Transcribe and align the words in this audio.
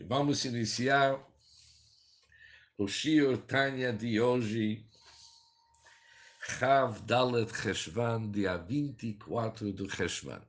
Vamos 0.00 0.44
iniciar 0.44 1.24
o 2.76 2.88
Shir 2.88 3.38
Tanya 3.38 3.92
de 3.92 4.20
hoje, 4.20 4.84
Chav 6.40 7.00
Dalet 7.02 7.48
Cheshvan, 7.54 8.28
dia 8.28 8.56
24 8.56 9.72
do 9.72 9.88
Cheshvan. 9.88 10.42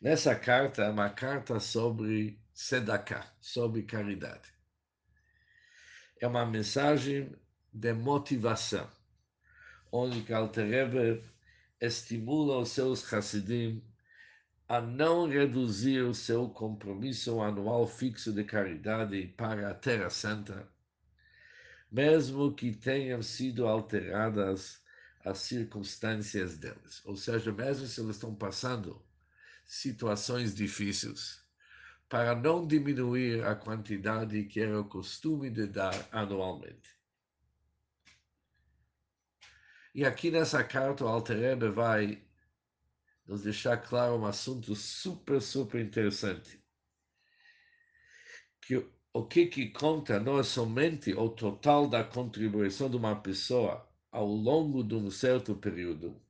Nessa 0.00 0.36
carta 0.36 0.84
é 0.84 0.88
uma 0.88 1.10
carta 1.10 1.58
sobre 1.58 2.40
Sedaká, 2.54 3.34
sobre 3.40 3.82
caridade. 3.82 4.48
É 6.20 6.28
uma 6.28 6.46
mensagem 6.46 7.34
de 7.72 7.92
motivação, 7.92 8.88
onde 9.90 10.32
Alter 10.32 11.24
estimula 11.80 12.58
os 12.58 12.68
seus 12.68 13.12
Hassidim 13.12 13.82
a 14.68 14.80
não 14.80 15.28
reduzir 15.28 16.00
o 16.00 16.14
seu 16.14 16.48
compromisso 16.48 17.40
anual 17.40 17.86
fixo 17.86 18.32
de 18.32 18.42
caridade 18.42 19.28
para 19.36 19.70
a 19.70 19.74
Terra 19.74 20.10
Santa, 20.10 20.68
mesmo 21.90 22.52
que 22.52 22.72
tenham 22.72 23.22
sido 23.22 23.66
alteradas 23.66 24.82
as 25.24 25.38
circunstâncias 25.38 26.56
deles. 26.58 27.00
Ou 27.04 27.16
seja, 27.16 27.52
mesmo 27.52 27.86
se 27.86 28.00
eles 28.00 28.16
estão 28.16 28.34
passando 28.34 29.00
situações 29.64 30.54
difíceis, 30.54 31.40
para 32.08 32.34
não 32.34 32.66
diminuir 32.66 33.44
a 33.44 33.54
quantidade 33.54 34.44
que 34.44 34.60
era 34.60 34.80
o 34.80 34.88
costume 34.88 35.50
de 35.50 35.66
dar 35.66 36.08
anualmente. 36.12 36.96
E 39.94 40.04
aqui 40.04 40.30
nessa 40.30 40.62
carta 40.62 41.04
o 41.04 41.08
Alter 41.08 41.72
vai 41.72 42.25
nos 43.26 43.42
deixar 43.42 43.78
claro 43.78 44.16
um 44.16 44.26
assunto 44.26 44.74
super, 44.74 45.40
super 45.40 45.80
interessante. 45.80 46.62
Que 48.60 48.86
o 49.12 49.24
que, 49.24 49.46
que 49.46 49.70
conta 49.70 50.20
não 50.20 50.38
é 50.38 50.42
somente 50.42 51.14
o 51.14 51.28
total 51.28 51.88
da 51.88 52.04
contribuição 52.04 52.90
de 52.90 52.96
uma 52.96 53.16
pessoa 53.16 53.88
ao 54.12 54.26
longo 54.26 54.84
de 54.84 54.94
um 54.94 55.10
certo 55.10 55.54
período, 55.54 56.20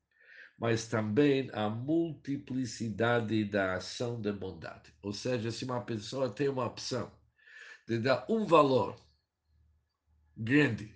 mas 0.58 0.86
também 0.86 1.50
a 1.52 1.68
multiplicidade 1.68 3.44
da 3.44 3.74
ação 3.74 4.20
de 4.20 4.32
bondade. 4.32 4.94
Ou 5.02 5.12
seja, 5.12 5.50
se 5.50 5.64
uma 5.64 5.82
pessoa 5.84 6.30
tem 6.30 6.48
uma 6.48 6.64
opção 6.64 7.12
de 7.86 7.98
dar 7.98 8.24
um 8.28 8.46
valor 8.46 8.96
grande 10.36 10.94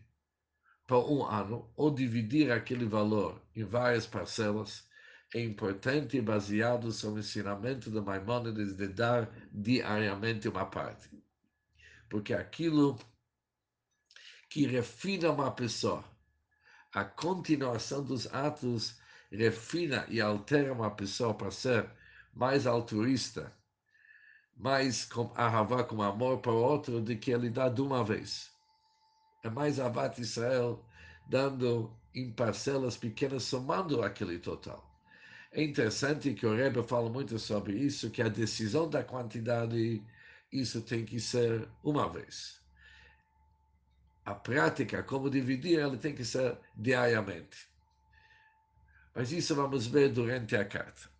para 0.86 0.98
um 0.98 1.24
ano, 1.24 1.72
ou 1.76 1.94
dividir 1.94 2.50
aquele 2.50 2.84
valor 2.84 3.40
em 3.54 3.64
várias 3.64 4.06
parcelas, 4.06 4.88
é 5.32 5.40
importante 5.40 6.20
baseado 6.20 6.90
sobre 6.90 7.20
o 7.20 7.22
ensinamento 7.22 7.90
de 7.90 8.00
Maimonides 8.00 8.72
de 8.74 8.88
dar 8.88 9.30
diariamente 9.52 10.48
uma 10.48 10.66
parte. 10.66 11.08
Porque 12.08 12.34
aquilo 12.34 12.98
que 14.48 14.66
refina 14.66 15.30
uma 15.30 15.52
pessoa, 15.52 16.04
a 16.92 17.04
continuação 17.04 18.02
dos 18.02 18.26
atos 18.34 18.98
refina 19.30 20.04
e 20.08 20.20
altera 20.20 20.72
uma 20.72 20.90
pessoa 20.90 21.32
para 21.32 21.52
ser 21.52 21.88
mais 22.34 22.66
altruísta, 22.66 23.56
mais 24.56 25.04
com 25.04 25.32
ahavá, 25.36 25.84
com 25.84 26.02
amor 26.02 26.40
para 26.40 26.50
o 26.50 26.60
outro, 26.60 27.00
do 27.00 27.16
que 27.16 27.30
ele 27.30 27.48
dá 27.48 27.68
de 27.68 27.80
uma 27.80 28.04
vez. 28.04 28.50
É 29.44 29.48
mais 29.48 29.78
avat 29.78 30.20
Israel 30.20 30.84
dando 31.28 31.96
em 32.12 32.32
parcelas 32.32 32.96
pequenas, 32.96 33.44
somando 33.44 34.02
aquele 34.02 34.40
total. 34.40 34.89
É 35.52 35.62
interessante 35.62 36.32
que 36.32 36.46
o 36.46 36.54
Rebbe 36.54 36.80
fala 36.84 37.10
muito 37.10 37.36
sobre 37.38 37.76
isso, 37.76 38.10
que 38.10 38.22
a 38.22 38.28
decisão 38.28 38.88
da 38.88 39.02
quantidade, 39.02 40.00
isso 40.52 40.80
tem 40.80 41.04
que 41.04 41.18
ser 41.18 41.68
uma 41.82 42.08
vez. 42.08 42.60
A 44.24 44.32
prática, 44.32 45.02
como 45.02 45.28
dividir, 45.28 45.80
ela 45.80 45.96
tem 45.96 46.14
que 46.14 46.24
ser 46.24 46.56
diariamente. 46.76 47.68
Mas 49.12 49.32
isso 49.32 49.56
vamos 49.56 49.88
ver 49.88 50.12
durante 50.12 50.54
a 50.54 50.64
carta. 50.64 51.10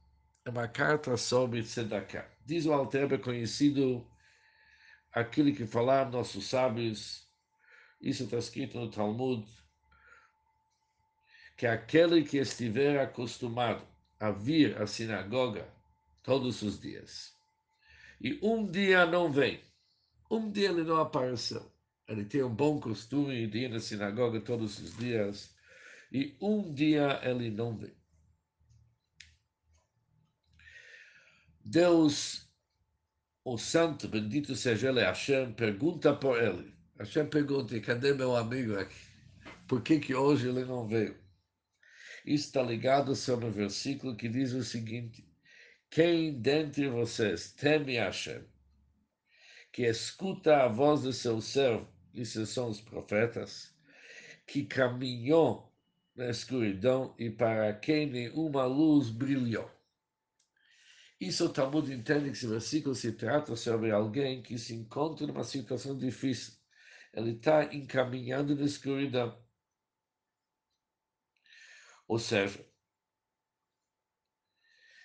É 0.45 0.51
uma 0.51 0.69
carta 0.69 1.17
sobre 1.17 1.63
Tzedakah. 1.65 2.31
Diz 2.47 2.67
o 2.67 2.73
Alter 2.73 3.21
conhecido 3.21 4.09
aquilo 5.13 5.53
que 5.53 5.67
falaram 5.67 6.13
nossos 6.13 6.47
sábios, 6.47 7.29
isso 8.01 8.23
está 8.25 8.39
escrito 8.39 8.79
no 8.79 8.89
Talmud, 8.89 9.45
que 11.57 11.67
aquele 11.67 12.23
que 12.23 12.39
estiver 12.39 13.01
acostumado 13.01 13.90
a 14.21 14.31
vir 14.31 14.81
à 14.81 14.87
sinagoga 14.87 15.67
todos 16.23 16.61
os 16.63 16.79
dias. 16.79 17.35
E 18.21 18.39
um 18.43 18.71
dia 18.71 19.07
não 19.07 19.33
vem. 19.33 19.61
Um 20.31 20.53
dia 20.53 20.69
ele 20.69 20.85
não 20.85 21.01
apareceu. 21.01 21.73
Ele 22.07 22.25
tem 22.25 22.43
um 22.43 22.55
bom 22.55 22.79
costume 22.79 23.47
de 23.47 23.61
ir 23.61 23.71
na 23.71 23.81
sinagoga 23.81 24.41
todos 24.41 24.79
os 24.79 24.97
dias. 24.97 25.57
E 26.13 26.37
um 26.41 26.73
dia 26.75 27.19
ele 27.25 27.51
não 27.51 27.77
vem. 27.77 27.95
Deus, 31.65 32.49
o 33.45 33.57
santo, 33.57 34.09
bendito 34.09 34.55
seja 34.55 34.89
ele, 34.89 35.01
Hashem, 35.01 35.53
pergunta 35.55 36.15
por 36.15 36.43
ele. 36.43 36.75
Hashem 36.99 37.27
pergunta, 37.29 37.79
cadê 37.81 38.13
meu 38.13 38.37
amigo 38.37 38.79
aqui? 38.79 38.97
Por 39.67 39.81
que, 39.83 40.01
que 40.01 40.15
hoje 40.15 40.49
ele 40.49 40.65
não 40.65 40.87
veio? 40.87 41.17
Isso 42.25 42.47
está 42.47 42.63
ligado 42.63 43.15
sobre 43.17 43.47
o 43.47 43.53
versículo 43.53 44.17
que 44.17 44.29
diz 44.29 44.53
o 44.53 44.63
seguinte: 44.63 45.27
Quem 45.91 46.41
dentre 46.41 46.89
vocês 46.89 47.53
teme 47.53 47.97
Hashem, 47.97 48.45
que 49.73 49.83
escuta 49.83 50.65
a 50.65 50.69
voz 50.69 51.03
do 51.03 51.13
seu 51.13 51.41
servo, 51.41 51.89
esses 52.15 52.49
são 52.49 52.69
os 52.69 52.81
profetas, 52.81 53.75
que 54.47 54.65
caminhou 54.65 55.73
na 56.15 56.29
escuridão 56.29 57.15
e 57.19 57.31
para 57.31 57.73
quem 57.75 58.11
nenhuma 58.11 58.65
luz 58.65 59.11
brilhou. 59.11 59.71
Isso 61.21 61.47
o 61.47 61.49
Talmud 61.51 61.93
entende 61.93 62.25
que 62.25 62.37
esse 62.37 62.47
versículo 62.47 62.95
se 62.95 63.13
trata 63.13 63.55
sobre 63.55 63.91
alguém 63.91 64.43
que 64.43 64.59
se 64.59 64.75
encontra 64.75 65.27
numa 65.27 65.45
situação 65.45 65.97
difícil. 65.97 66.55
Ele 67.13 67.33
está 67.33 67.75
encaminhando 67.75 68.57
na 68.57 68.65
escuridão. 68.65 69.39
Ou 72.11 72.19
seja, 72.19 72.67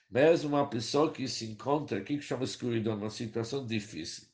mesmo 0.10 0.50
uma 0.50 0.68
pessoa 0.68 1.14
que 1.14 1.28
se 1.28 1.46
encontra, 1.46 2.00
aqui 2.00 2.18
que 2.18 2.24
chama 2.24 2.46
escuridão, 2.46 2.98
uma 2.98 3.12
situação 3.12 3.64
difícil, 3.64 4.28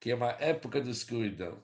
que 0.00 0.10
é 0.10 0.16
uma 0.16 0.32
época 0.32 0.80
de 0.80 0.90
escuridão, 0.90 1.62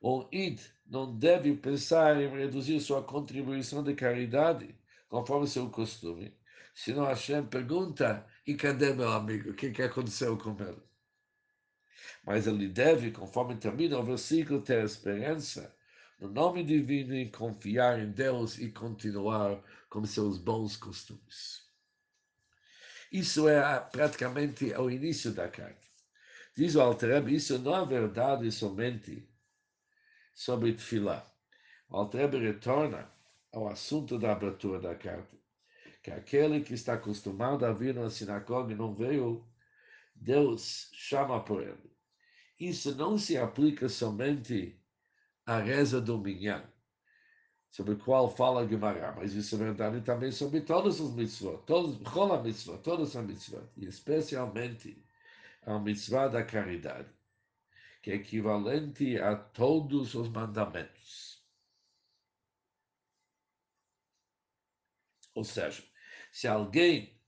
o 0.00 0.26
id 0.32 0.58
não 0.86 1.18
deve 1.18 1.54
pensar 1.54 2.18
em 2.18 2.30
reduzir 2.30 2.80
sua 2.80 3.04
contribuição 3.04 3.84
de 3.84 3.94
caridade, 3.94 4.74
conforme 5.06 5.46
seu 5.46 5.68
costume. 5.68 6.34
Senão 6.74 7.04
Hashem 7.04 7.44
pergunta, 7.46 8.26
e 8.46 8.54
cadê 8.54 8.94
meu 8.94 9.12
amigo? 9.12 9.50
O 9.50 9.54
que, 9.54 9.70
que 9.70 9.82
aconteceu 9.82 10.38
com 10.38 10.56
ele? 10.62 10.82
Mas 12.24 12.46
ele 12.46 12.68
deve, 12.68 13.10
conforme 13.10 13.58
termina 13.58 13.98
o 13.98 14.02
versículo, 14.02 14.62
ter 14.62 14.82
esperança 14.82 15.76
no 16.22 16.28
nome 16.28 16.62
divino 16.62 17.16
e 17.16 17.28
confiar 17.28 17.98
em 17.98 18.12
Deus 18.12 18.56
e 18.56 18.70
continuar 18.70 19.60
com 19.90 20.06
seus 20.06 20.38
bons 20.38 20.76
costumes. 20.76 21.68
Isso 23.10 23.48
é 23.48 23.80
praticamente 23.80 24.72
o 24.74 24.88
início 24.88 25.32
da 25.32 25.48
carta. 25.48 25.82
Diz 26.56 26.76
o 26.76 26.80
Alter 26.80 27.28
isso 27.28 27.58
não 27.58 27.74
é 27.74 27.84
verdade 27.84 28.52
somente 28.52 29.28
sobre 30.32 30.74
Tfilah. 30.74 31.26
O 31.88 31.96
Alter 31.96 32.30
retorna 32.30 33.10
ao 33.52 33.68
assunto 33.68 34.16
da 34.16 34.30
abertura 34.30 34.78
da 34.80 34.94
carta, 34.94 35.36
que 36.04 36.12
aquele 36.12 36.60
que 36.60 36.74
está 36.74 36.94
acostumado 36.94 37.66
a 37.66 37.72
vir 37.72 37.96
na 37.96 38.08
sinagoga 38.08 38.72
e 38.72 38.76
não 38.76 38.94
veio, 38.94 39.44
Deus 40.14 40.88
chama 40.92 41.42
por 41.42 41.62
ele. 41.62 41.90
Isso 42.60 42.94
não 42.94 43.18
se 43.18 43.36
aplica 43.36 43.88
somente 43.88 44.80
a 45.46 45.58
reza 45.58 46.00
do 46.00 46.18
Minyan, 46.18 46.64
sobre 47.70 47.94
o 47.94 47.98
qual 47.98 48.28
fala 48.28 48.68
Gemara, 48.68 49.12
mas 49.12 49.34
isso 49.34 49.54
é 49.54 49.58
verdade 49.58 50.00
também 50.02 50.30
sobre 50.30 50.60
todos 50.60 51.00
os 51.00 51.14
mitzvot, 51.14 51.64
todos, 51.66 51.98
toda 52.12 52.34
a 52.34 52.42
mitzvot, 52.42 52.78
todas 52.82 53.16
as 53.16 53.24
mitzvot, 53.24 53.66
e 53.76 53.86
especialmente 53.86 55.02
a 55.62 55.78
mitzvah 55.78 56.28
da 56.28 56.44
caridade, 56.44 57.08
que 58.02 58.10
é 58.10 58.14
equivalente 58.14 59.18
a 59.18 59.36
todos 59.36 60.14
os 60.14 60.28
mandamentos. 60.28 61.42
Ou 65.34 65.44
seja, 65.44 65.82
se 66.30 66.46
alguém 66.46 67.18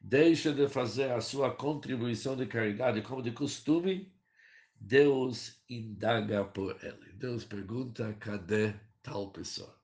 deixa 0.00 0.52
de 0.52 0.68
fazer 0.68 1.10
a 1.10 1.20
sua 1.20 1.54
contribuição 1.54 2.36
de 2.36 2.46
caridade 2.46 3.02
como 3.02 3.22
de 3.22 3.32
costume, 3.32 4.14
Deus 4.80 5.60
indaga 5.68 6.44
por 6.44 6.76
ele. 6.84 7.12
Deus 7.14 7.44
pergunta: 7.44 8.14
cadê 8.20 8.74
tal 9.02 9.30
pessoa? 9.30 9.74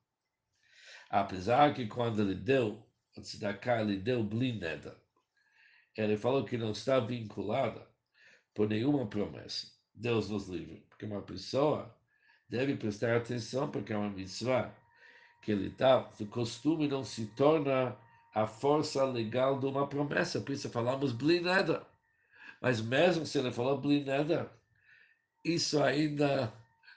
Apesar 1.11 1.75
que 1.75 1.87
quando 1.87 2.23
ele 2.23 2.35
deu 2.35 2.87
o 3.17 3.21
tzedakah, 3.21 3.83
ele 3.83 3.99
deu 3.99 4.23
blineda. 4.25 4.97
Ele 5.97 6.17
falou 6.17 6.45
que 6.45 6.57
não 6.57 6.71
está 6.71 6.99
vinculada 7.01 7.87
por 8.55 8.69
nenhuma 8.69 9.07
promessa. 9.07 9.67
Deus 9.95 10.31
nos 10.31 10.49
livre. 10.49 10.87
Porque 10.89 11.05
uma 11.05 11.21
pessoa 11.21 11.95
deve 12.49 12.77
prestar 12.77 13.17
atenção, 13.17 13.71
porque 13.71 13.93
é 13.93 13.97
uma 13.97 14.11
mitzvah 14.11 14.75
que 15.43 15.53
ele 15.53 15.71
dá, 15.71 16.09
o 16.21 16.27
costume 16.27 16.87
não 16.87 17.05
se 17.05 17.27
torna 17.27 17.97
a 18.35 18.47
força 18.47 19.05
legal 19.05 19.59
de 19.59 19.67
uma 19.67 19.87
promessa. 19.87 20.41
Por 20.41 20.53
isso 20.53 20.71
falamos 20.71 21.13
blineda. 21.13 21.87
Mas 22.61 22.81
mesmo 22.81 23.27
se 23.27 23.39
ele 23.39 23.53
falou 23.53 23.81
blineda, 23.81 24.51
isso 25.45 25.83
ainda 25.83 26.53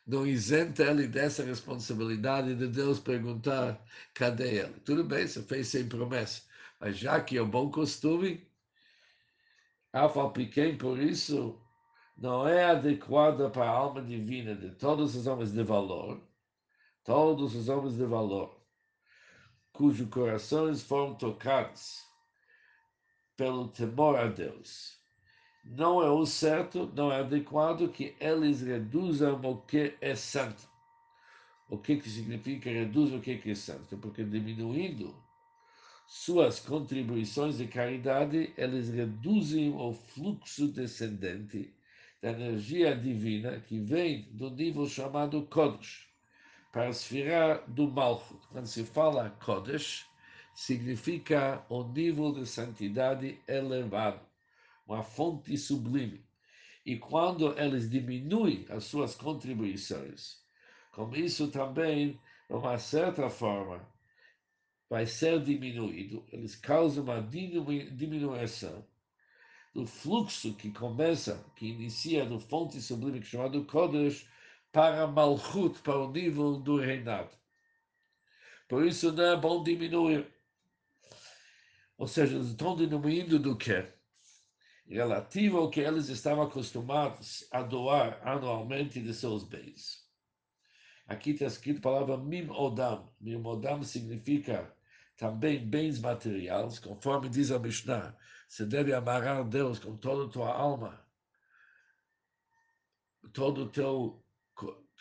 não 0.05 0.25
isenta 0.25 0.83
ele 0.83 1.07
dessa 1.07 1.43
responsabilidade 1.43 2.55
de 2.55 2.67
Deus 2.67 2.99
perguntar 2.99 3.83
cadê 4.13 4.59
ele. 4.59 4.79
Tudo 4.81 5.03
bem, 5.03 5.27
você 5.27 5.41
fez 5.41 5.67
sem 5.67 5.87
promessa, 5.87 6.43
mas 6.79 6.97
já 6.97 7.19
que 7.21 7.37
é 7.37 7.41
um 7.41 7.49
bom 7.49 7.71
costume, 7.71 8.47
Alfa 9.91 10.29
pequeno, 10.29 10.77
por 10.77 10.99
isso, 10.99 11.59
não 12.17 12.47
é 12.47 12.65
adequada 12.65 13.49
para 13.49 13.65
a 13.65 13.69
alma 13.69 14.01
divina 14.01 14.53
de 14.53 14.71
todos 14.71 15.15
os 15.15 15.25
homens 15.25 15.53
de 15.53 15.63
valor, 15.63 16.21
todos 17.03 17.55
os 17.55 17.69
homens 17.69 17.95
de 17.95 18.05
valor, 18.05 18.61
cujos 19.71 20.09
corações 20.09 20.83
foram 20.83 21.15
tocados 21.15 22.03
pelo 23.37 23.69
temor 23.69 24.17
a 24.17 24.27
Deus 24.27 25.04
não 25.65 26.01
é 26.01 26.09
o 26.09 26.25
certo, 26.27 26.91
não 26.95 27.11
é 27.11 27.21
adequado 27.21 27.89
que 27.89 28.15
eles 28.19 28.61
reduzam 28.61 29.41
o 29.41 29.57
que 29.61 29.97
é 29.99 30.15
santo. 30.15 30.69
O 31.67 31.77
que, 31.79 31.97
que 31.97 32.07
significa 32.07 32.69
reduzir 32.69 33.15
o 33.15 33.21
que, 33.21 33.37
que 33.37 33.51
é 33.51 33.55
santo? 33.55 33.97
Porque 33.97 34.23
diminuindo 34.23 35.15
suas 36.05 36.59
contribuições 36.59 37.57
de 37.57 37.65
caridade, 37.65 38.53
eles 38.55 38.89
reduzem 38.89 39.73
o 39.73 39.91
fluxo 39.91 40.67
descendente 40.67 41.73
da 42.21 42.29
energia 42.29 42.95
divina 42.95 43.59
que 43.59 43.79
vem 43.79 44.29
do 44.33 44.51
nível 44.51 44.85
chamado 44.87 45.47
Kodesh, 45.47 46.07
para 46.71 46.83
a 46.83 46.89
esfera 46.89 47.63
do 47.67 47.89
Malchut. 47.89 48.45
Quando 48.51 48.67
se 48.67 48.83
fala 48.83 49.31
Kodesh, 49.43 50.05
significa 50.53 51.65
o 51.69 51.83
nível 51.83 52.31
de 52.31 52.45
santidade 52.45 53.39
elevado 53.47 54.21
uma 54.85 55.03
fonte 55.03 55.57
sublime. 55.57 56.25
E 56.85 56.97
quando 56.97 57.57
eles 57.59 57.89
diminuem 57.89 58.65
as 58.69 58.83
suas 58.83 59.15
contribuições, 59.15 60.43
como 60.91 61.15
isso 61.15 61.49
também, 61.49 62.19
de 62.49 62.55
uma 62.55 62.77
certa 62.77 63.29
forma, 63.29 63.87
vai 64.89 65.05
ser 65.05 65.41
diminuído, 65.43 66.25
eles 66.31 66.55
causam 66.55 67.03
uma 67.03 67.21
diminuição 67.21 68.85
do 69.73 69.85
fluxo 69.85 70.53
que 70.53 70.71
começa, 70.71 71.43
que 71.55 71.67
inicia 71.67 72.25
do 72.25 72.39
fonte 72.39 72.79
sublime 72.79 73.21
chamado 73.21 73.65
Kodesh, 73.65 74.25
para 74.71 75.07
Malchut, 75.07 75.81
para 75.81 75.99
o 75.99 76.11
nível 76.11 76.57
do 76.57 76.77
reinado. 76.77 77.31
Por 78.67 78.85
isso 78.85 79.11
não 79.11 79.23
é 79.23 79.37
bom 79.37 79.63
diminuir. 79.63 80.27
Ou 81.97 82.07
seja, 82.07 82.35
eles 82.35 82.47
estão 82.47 82.75
diminuindo 82.75 83.39
do 83.39 83.57
que? 83.57 83.85
Relativo 84.87 85.57
ao 85.57 85.69
que 85.69 85.79
eles 85.79 86.09
estavam 86.09 86.43
acostumados 86.43 87.47
a 87.51 87.61
doar 87.61 88.19
anualmente 88.23 89.01
de 89.01 89.13
seus 89.13 89.43
bens. 89.43 90.05
Aqui 91.07 91.31
está 91.31 91.45
escrito 91.45 91.79
a 91.79 91.81
palavra 91.81 92.17
mim 92.17 92.47
odam. 92.49 93.11
Mim 93.19 93.35
odam 93.43 93.83
significa 93.83 94.73
também 95.17 95.65
bens 95.65 95.99
materiais, 95.99 96.79
conforme 96.79 97.29
diz 97.29 97.51
a 97.51 97.59
Mishnah. 97.59 98.15
Você 98.47 98.65
deve 98.65 98.93
amarrar 98.93 99.47
Deus 99.47 99.79
com 99.79 99.95
toda 99.97 100.25
a 100.25 100.29
tua 100.29 100.53
alma, 100.53 101.05
todo 103.33 103.63
o 103.63 103.69
teu 103.69 104.23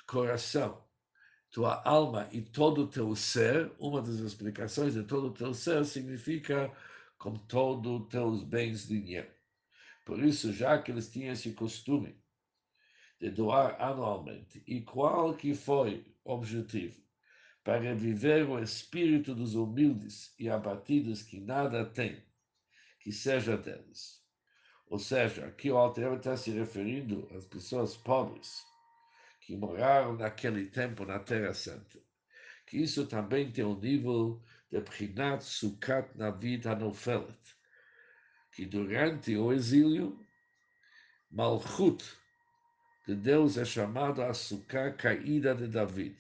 coração, 0.07 0.83
tua 1.51 1.83
alma 1.85 2.29
e 2.33 2.43
todo 2.43 2.83
o 2.83 2.87
teu 2.87 3.15
ser. 3.17 3.73
Uma 3.79 4.03
das 4.03 4.17
explicações 4.17 4.95
de 4.95 5.05
todo 5.05 5.29
o 5.29 5.35
teu 5.35 5.55
ser 5.55 5.85
significa 5.85 6.73
com 7.19 7.35
todos 7.35 8.03
os 8.03 8.09
teus 8.09 8.45
bens 8.45 8.87
dinheiro. 8.87 9.35
Por 10.05 10.23
isso, 10.23 10.53
já 10.53 10.81
que 10.81 10.91
eles 10.91 11.11
tinham 11.11 11.33
esse 11.33 11.53
costume 11.53 12.15
de 13.19 13.31
doar 13.31 13.81
anualmente, 13.81 14.63
e 14.67 14.83
qual 14.83 15.35
que 15.35 15.55
foi 15.55 16.05
o 16.25 16.35
objetivo? 16.35 17.03
Para 17.63 17.81
reviver 17.81 18.49
o 18.51 18.59
espírito 18.59 19.35
dos 19.35 19.55
humildes 19.55 20.35
e 20.39 20.51
abatidos 20.51 21.23
que 21.23 21.41
nada 21.41 21.87
têm, 21.87 22.23
que 23.01 23.11
seja 23.11 23.57
deles. 23.57 24.23
Ou 24.87 24.99
seja, 24.99 25.47
aqui 25.47 25.71
o 25.71 25.79
Alter 25.79 26.13
está 26.13 26.37
se 26.37 26.51
referindo 26.51 27.27
às 27.35 27.47
pessoas 27.47 27.97
pobres 27.97 28.63
que 29.41 29.57
moraram 29.57 30.17
naquele 30.17 30.67
tempo 30.67 31.07
na 31.07 31.19
Terra 31.19 31.55
Santa. 31.55 31.99
Que 32.67 32.79
isso 32.79 33.07
também 33.07 33.51
tem 33.51 33.65
um 33.65 33.79
nível 33.79 34.43
de 34.71 34.81
Prinat 34.83 35.43
Sukkot 35.43 36.17
na 36.17 36.31
vida 36.31 36.75
Nofelet 36.77 37.54
que 38.55 38.65
durante 38.65 39.37
o 39.37 39.53
exílio, 39.53 40.19
Malchut 41.31 42.05
de 43.07 43.15
Deus 43.17 43.59
é 43.59 43.65
chamado 43.65 44.23
a 44.23 44.29
açúcar 44.29 44.97
caída 44.97 45.55
de 45.55 45.67
David. 45.67 46.17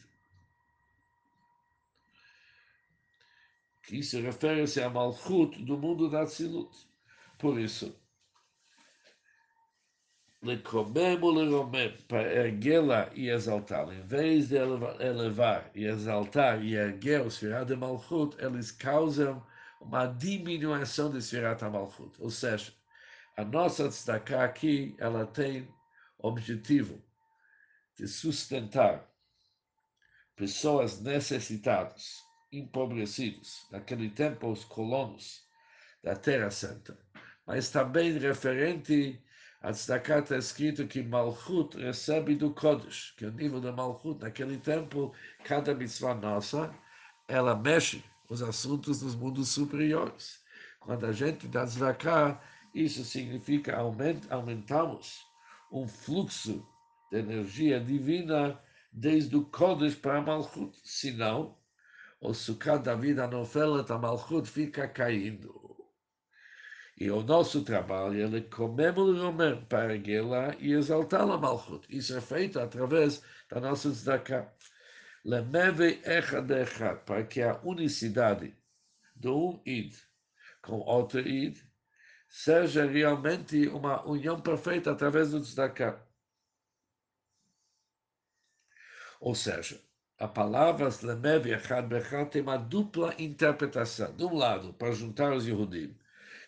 Que 3.84 3.98
isso 3.98 4.20
refere-se 4.20 4.82
a 4.82 4.90
Malchut 4.90 5.62
do 5.64 5.78
mundo 5.78 6.10
da 6.10 6.24
Tzilut. 6.24 6.74
Por 7.38 7.58
isso, 7.58 7.94
Lecomem 10.42 11.18
ou 11.54 11.70
para 12.08 12.34
erguê-la 12.34 13.10
e 13.14 13.30
exaltá-la. 13.30 13.94
Em 13.94 14.02
vez 14.02 14.48
de 14.48 14.56
elevar 14.56 15.70
e 15.74 15.84
exaltar 15.86 16.62
e 16.62 16.74
erguer 16.74 17.22
o 17.22 17.30
Sfirah 17.30 17.64
de 17.64 17.76
Malchut, 17.76 18.36
eles 18.44 18.70
causam 18.70 19.42
uma 19.84 20.06
diminuição 20.06 21.10
de 21.10 21.20
Sfirat 21.20 21.62
HaMalchut. 21.62 22.20
Ou 22.20 22.30
seja, 22.30 22.72
a 23.36 23.44
nossa 23.44 23.88
tzedakah 23.88 24.44
aqui, 24.44 24.96
ela 24.98 25.26
tem 25.26 25.68
objetivo 26.18 27.02
de 27.96 28.08
sustentar 28.08 29.08
pessoas 30.34 31.00
necessitadas, 31.00 32.22
empobrecidas, 32.50 33.66
naquele 33.70 34.10
tempo 34.10 34.50
os 34.50 34.64
colonos 34.64 35.46
da 36.02 36.16
Terra 36.16 36.50
Santa. 36.50 36.98
Mas 37.46 37.70
também 37.70 38.18
referente 38.18 39.22
a 39.60 39.72
tzedakah 39.72 40.20
está 40.20 40.36
escrito 40.36 40.86
que 40.86 41.02
Malchut 41.02 41.76
recebe 41.78 42.34
do 42.34 42.52
Kodesh, 42.52 43.14
que 43.16 43.24
é 43.24 43.28
o 43.28 43.32
nível 43.32 43.60
da 43.60 43.72
Malchut. 43.72 44.20
Naquele 44.20 44.58
tempo, 44.58 45.14
cada 45.44 45.74
mitzvah 45.74 46.14
nossa, 46.14 46.74
ela 47.28 47.54
mexe 47.54 48.02
os 48.28 48.42
assuntos 48.42 49.00
dos 49.00 49.14
mundos 49.14 49.48
superiores. 49.48 50.42
Quando 50.80 51.06
a 51.06 51.12
gente 51.12 51.46
dá 51.48 51.64
tzedakah, 51.64 52.40
isso 52.74 53.04
significa 53.04 53.76
aument, 53.76 54.20
aumentamos 54.30 55.24
um 55.70 55.86
fluxo 55.86 56.66
de 57.10 57.18
energia 57.18 57.80
divina 57.80 58.60
desde 58.92 59.36
o 59.36 59.44
Kodesh 59.44 59.94
para 59.94 60.18
a 60.18 60.22
Malchut. 60.22 60.76
Senão, 60.84 61.56
o 62.20 62.32
Sukkot 62.32 62.82
da 62.82 62.94
vida 62.94 63.26
Nofelet, 63.26 63.90
a 63.90 63.98
Malchut 63.98 64.48
fica 64.48 64.88
caindo. 64.88 65.62
E 66.98 67.10
o 67.10 67.22
nosso 67.22 67.64
trabalho 67.64 68.36
é 68.36 68.40
comemorar 68.40 69.56
para 69.68 69.94
erguê-la 69.94 70.54
e 70.58 70.72
exaltar 70.72 71.22
a 71.22 71.36
Malchut. 71.36 71.86
Isso 71.88 72.16
é 72.16 72.20
feito 72.20 72.60
através 72.60 73.22
da 73.50 73.60
nossa 73.60 73.90
tzedakah. 73.90 74.52
Lemeve 75.24 76.02
echad 76.04 76.46
para 77.06 77.24
que 77.24 77.40
a 77.40 77.58
unicidade 77.64 78.54
de 79.16 79.28
um 79.28 79.60
id 79.64 79.94
com 80.60 80.80
outro 80.80 81.20
id 81.20 81.56
seja 82.28 82.84
realmente 82.84 83.68
uma 83.68 84.06
união 84.06 84.40
perfeita 84.40 84.90
através 84.92 85.30
do 85.30 85.40
tzedakah. 85.40 86.04
Ou 89.20 89.34
seja, 89.34 89.80
a 90.18 90.28
palavra 90.28 90.90
Lemev 91.02 91.46
Echad 91.46 91.88
Bechad 91.88 92.30
tem 92.30 92.42
uma 92.42 92.58
dupla 92.58 93.14
interpretação. 93.18 94.14
De 94.14 94.24
um 94.24 94.34
lado, 94.34 94.74
para 94.74 94.92
juntar 94.92 95.32
os 95.32 95.46
Yehudim, 95.46 95.96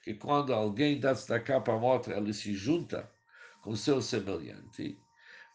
que 0.02 0.12
quando 0.14 0.52
alguém 0.52 1.00
dá 1.00 1.14
tzedakah 1.14 1.62
para 1.62 1.76
outra, 1.76 2.16
ele 2.16 2.34
se 2.34 2.54
junta 2.54 3.10
com 3.62 3.74
seu 3.74 4.02
semelhante. 4.02 5.00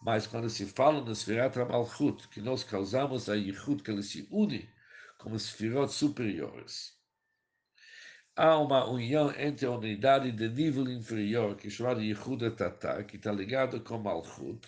Mas 0.01 0.25
quando 0.25 0.49
se 0.49 0.65
fala 0.65 0.99
no 1.01 1.15
Sfirat 1.15 1.55
Malchut, 1.57 2.27
que 2.29 2.41
nós 2.41 2.63
causamos 2.63 3.29
a 3.29 3.35
Yichud, 3.35 3.83
que 3.83 3.91
ele 3.91 4.01
se 4.01 4.27
une 4.31 4.67
como 5.19 5.37
Sfirot 5.37 5.93
superiores, 5.93 6.97
há 8.35 8.57
uma 8.57 8.89
união 8.89 9.31
entre 9.37 9.67
a 9.67 9.71
unidade 9.71 10.31
de 10.31 10.49
nível 10.49 10.89
inferior, 10.89 11.55
que 11.55 11.67
é 11.67 11.69
chamada 11.69 12.01
Yichud 12.01 12.49
Tatá, 12.55 13.03
que 13.03 13.17
está 13.17 13.31
ligado 13.31 13.79
com 13.81 13.99
Malchut, 13.99 14.67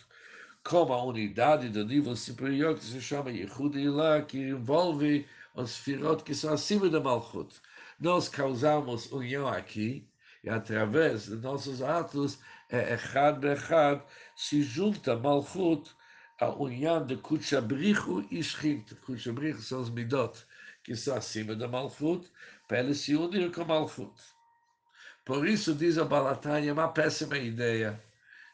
com 0.64 0.94
a 0.94 1.04
unidade 1.04 1.70
do 1.70 1.84
nível 1.84 2.16
superior, 2.16 2.76
que 2.76 2.86
se 2.86 3.02
chama 3.02 3.32
Yichud 3.32 3.76
Ilah, 3.76 4.22
que 4.22 4.38
envolve 4.38 5.28
os 5.56 5.72
Sfirot 5.72 6.24
que 6.24 6.36
são 6.36 6.54
acima 6.54 6.90
da 6.90 7.00
Malchut. 7.00 7.60
Nós 8.00 8.30
causamos 8.30 9.12
união 9.12 9.48
aqui, 9.48 10.08
E 10.44 10.50
através 10.50 11.28
de 11.28 11.36
nossos 11.38 11.82
atos, 11.82 12.40
é 12.70 12.94
Echad 12.96 13.44
Echad, 13.46 14.02
se 14.36 14.62
junta 14.62 15.16
Malchut 15.16 15.90
a 16.40 16.50
união 16.50 17.06
de 17.06 17.16
Kutchabrichu 17.16 18.26
e 18.30 18.44
Shchint. 18.44 18.94
Kutchabrichu 18.96 19.62
são 19.62 19.82
os 19.82 19.90
Midot, 19.90 20.46
que 20.84 20.92
estão 20.92 21.16
acima 21.16 21.56
da 21.56 21.68
Malchut, 21.68 22.30
para 22.68 22.80
eles 22.80 22.98
se 23.00 23.16
unir 23.16 23.52
com 23.52 23.64
Malchut. 23.64 24.14
Por 25.24 25.48
isso, 25.48 25.74
diz 25.74 25.98
a 25.98 26.04
Balatanya, 26.04 26.72
é 26.72 26.74
uma 26.74 26.90
péssima 26.90 27.38
ideia 27.38 28.04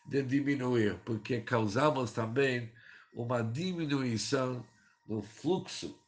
de 0.06 0.22
diminuir, 0.22 1.00
porque 1.04 1.42
causamos 1.42 2.12
também 2.12 2.72
uma 3.14 3.42
diminuição 3.42 4.64
no 5.08 5.24
fluxo 5.24 6.00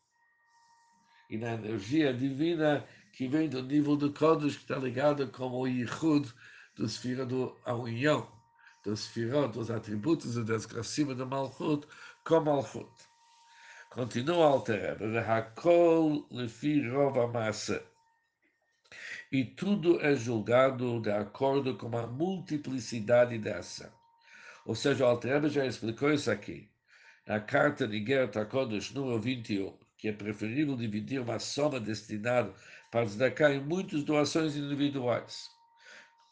e 1.30 1.38
na 1.38 1.54
energia 1.54 2.14
divina 2.14 2.86
que 3.14 3.28
vem 3.28 3.50
do 3.50 3.62
nível 3.62 3.96
do 3.96 4.12
Kodesh, 4.12 4.56
que 4.56 4.64
está 4.64 4.78
ligado 4.78 5.28
com 5.28 5.50
o 5.50 5.68
Yichud 5.68 6.32
do 6.76 6.88
Sfira 6.88 7.26
do 7.26 7.56
a 7.66 7.74
união 7.74 8.28
dos 8.84 9.02
Sfirot, 9.02 9.54
dos 9.54 9.70
atributos 9.70 10.36
e 10.38 10.44
das 10.44 10.66
acima 10.76 11.14
do 11.14 11.26
Malchut, 11.26 11.88
com 12.26 12.42
Malchut. 12.42 12.90
Continua 13.92 14.46
a 14.46 14.50
alterar, 14.50 14.98
E 19.32 19.46
tudo 19.46 20.02
é 20.02 20.16
julgado 20.16 21.02
de 21.02 21.12
acordo 21.12 21.78
com 21.78 21.96
a 21.98 22.08
multiplicidade 22.08 23.38
da 23.38 23.60
ação. 23.60 23.92
Ou 24.66 24.76
seja, 24.76 25.06
o 25.06 25.08
Alter 25.08 25.50
já 25.50 25.66
explicou 25.66 26.12
isso 26.12 26.32
aqui. 26.32 26.70
Na 27.28 27.40
carta 27.40 27.88
de 27.88 28.00
Guerra 28.00 28.46
Kodesh, 28.46 28.92
número 28.92 29.20
21, 29.20 29.78
que 29.98 30.08
é 30.08 30.14
preferível 30.14 30.76
dividir 30.76 31.22
uma 31.22 31.40
soma 31.40 31.80
destinada 31.80 32.54
para 32.92 33.06
destacar 33.06 33.52
em 33.52 33.62
muitas 33.62 34.04
doações 34.04 34.56
individuais. 34.56 35.50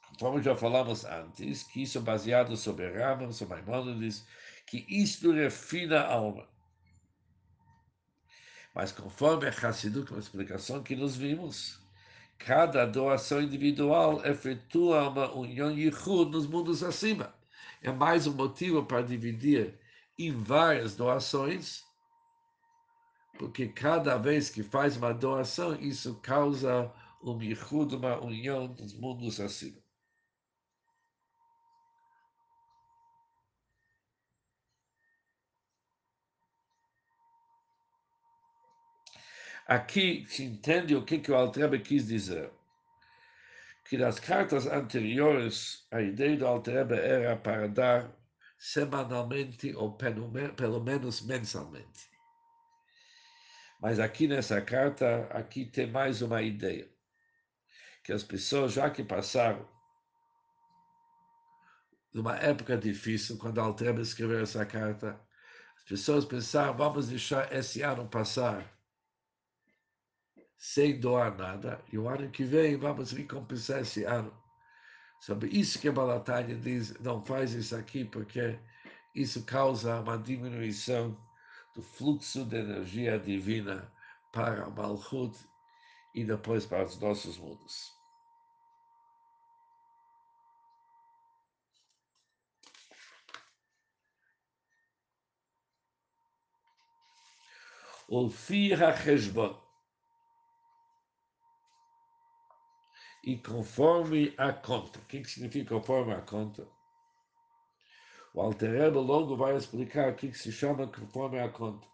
Conforme 0.09 0.43
já 0.43 0.55
falamos 0.55 1.05
antes, 1.05 1.63
que 1.63 1.83
isso 1.83 1.97
é 1.97 2.01
baseado 2.01 2.57
sobre 2.57 2.91
Rambam, 2.91 3.31
sobre 3.31 3.61
Maimonides, 3.61 4.27
que 4.67 4.85
isto 4.89 5.31
refina 5.31 6.01
a 6.01 6.13
alma. 6.13 6.47
Mas 8.75 8.91
conforme 8.91 9.47
a 9.47 9.49
Hassidut, 9.49 10.11
uma 10.11 10.19
explicação 10.19 10.83
que 10.83 10.95
nós 10.95 11.15
vimos, 11.15 11.79
cada 12.37 12.85
doação 12.85 13.41
individual 13.41 14.23
efetua 14.25 15.09
uma 15.09 15.31
união 15.33 15.71
yichud 15.71 16.29
nos 16.29 16.45
mundos 16.45 16.83
acima. 16.83 17.33
É 17.81 17.91
mais 17.91 18.27
um 18.27 18.33
motivo 18.33 18.85
para 18.85 19.01
dividir 19.01 19.79
em 20.17 20.31
várias 20.31 20.95
doações 20.95 21.88
porque 23.39 23.69
cada 23.69 24.17
vez 24.17 24.49
que 24.49 24.61
faz 24.61 24.97
uma 24.97 25.13
doação, 25.13 25.73
isso 25.79 26.19
causa 26.19 26.93
um 27.23 27.41
yichud, 27.41 27.95
uma 27.95 28.19
união 28.21 28.67
dos 28.67 28.93
mundos 28.93 29.39
acima. 29.39 29.81
Aqui 39.65 40.25
se 40.27 40.43
entende 40.43 40.93
o 40.95 41.05
que, 41.05 41.19
que 41.19 41.31
o 41.31 41.35
Altrebe 41.35 41.79
quis 41.79 42.07
dizer. 42.07 42.51
Que 43.85 43.97
nas 43.97 44.19
cartas 44.19 44.67
anteriores, 44.67 45.87
a 45.91 46.01
ideia 46.01 46.35
do 46.35 46.45
Altrebe 46.45 46.95
era 46.95 47.37
para 47.37 47.67
dar 47.69 48.11
semanalmente 48.57 49.73
ou 49.75 49.93
pelo 49.93 50.83
menos 50.83 51.21
mensalmente. 51.21 52.08
Mas 53.79 53.99
aqui 53.99 54.27
nessa 54.27 54.61
carta, 54.61 55.27
aqui 55.31 55.65
tem 55.65 55.89
mais 55.89 56.21
uma 56.21 56.41
ideia. 56.41 56.89
Que 58.03 58.11
as 58.11 58.23
pessoas, 58.23 58.73
já 58.73 58.89
que 58.89 59.03
passaram 59.03 59.67
numa 62.13 62.35
época 62.37 62.77
difícil, 62.77 63.37
quando 63.37 63.61
Altreba 63.61 64.01
escreveu 64.01 64.41
essa 64.41 64.65
carta, 64.65 65.19
as 65.77 65.83
pessoas 65.83 66.25
pensaram, 66.25 66.75
vamos 66.75 67.07
deixar 67.07 67.53
esse 67.53 67.81
ano 67.81 68.07
passar 68.09 68.77
sem 70.57 70.99
doar 70.99 71.37
nada, 71.37 71.81
e 71.89 71.97
o 71.97 72.09
ano 72.09 72.29
que 72.29 72.43
vem 72.43 72.75
vamos 72.75 73.13
recompensar 73.13 73.79
esse 73.79 74.03
ano. 74.03 74.37
Sobre 75.21 75.47
isso 75.49 75.79
que 75.79 75.87
a 75.87 75.91
Balatanya 75.91 76.55
diz, 76.55 76.99
não 76.99 77.23
faz 77.23 77.53
isso 77.53 77.75
aqui, 77.77 78.03
porque 78.03 78.59
isso 79.15 79.45
causa 79.45 80.01
uma 80.01 80.17
diminuição 80.17 81.17
do 81.79 81.83
fluxo 81.83 82.43
de 82.43 82.57
energia 82.57 83.17
divina 83.17 83.89
para 84.33 84.69
Malchut 84.69 85.33
e 86.13 86.25
depois 86.25 86.65
para 86.65 86.83
os 86.83 86.99
nossos 86.99 87.37
mundos. 87.37 87.97
Ulfi 98.09 98.73
HaCheshbon 98.73 99.55
e 103.23 103.37
conforme 103.37 104.33
a 104.37 104.51
conta. 104.51 104.99
O 104.99 105.05
que 105.05 105.23
significa 105.23 105.75
conforme 105.75 106.13
a 106.13 106.21
conta? 106.21 106.78
O 108.33 108.41
Alter 108.41 108.71
Rebbe 108.71 108.99
logo 108.99 109.35
vai 109.35 109.55
explicar 109.55 110.11
o 110.11 110.15
que 110.15 110.31
se 110.33 110.51
chama 110.51 110.87
conforme 110.87 111.39
a 111.39 111.49
conta. 111.49 111.87